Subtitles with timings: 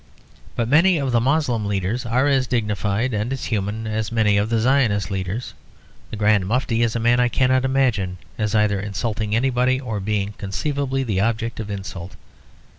[0.55, 4.57] But many of the Moslem leaders are as dignified and human as many of the
[4.59, 5.53] Zionist leaders;
[6.09, 10.33] the Grand Mufti is a man I cannot imagine as either insulting anybody, or being
[10.39, 12.15] conceivably the object of insult.